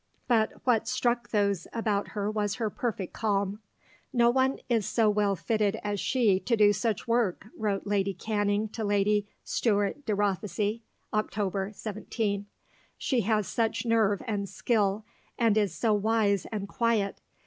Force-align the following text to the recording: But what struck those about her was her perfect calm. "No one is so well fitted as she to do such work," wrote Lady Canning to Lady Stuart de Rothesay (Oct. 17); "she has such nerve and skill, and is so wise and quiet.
But 0.27 0.53
what 0.63 0.87
struck 0.87 1.29
those 1.29 1.67
about 1.73 2.13
her 2.17 2.31
was 2.31 2.55
her 2.55 2.71
perfect 2.71 3.13
calm. 3.13 3.59
"No 4.11 4.31
one 4.31 4.57
is 4.67 4.87
so 4.87 5.11
well 5.11 5.35
fitted 5.35 5.77
as 5.83 5.99
she 5.99 6.39
to 6.39 6.57
do 6.57 6.73
such 6.73 7.07
work," 7.07 7.45
wrote 7.55 7.85
Lady 7.85 8.15
Canning 8.15 8.67
to 8.69 8.83
Lady 8.83 9.27
Stuart 9.43 10.07
de 10.07 10.15
Rothesay 10.15 10.81
(Oct. 11.13 11.75
17); 11.75 12.47
"she 12.97 13.21
has 13.21 13.47
such 13.47 13.85
nerve 13.85 14.23
and 14.25 14.49
skill, 14.49 15.05
and 15.37 15.55
is 15.55 15.71
so 15.71 15.93
wise 15.93 16.47
and 16.51 16.67
quiet. 16.67 17.21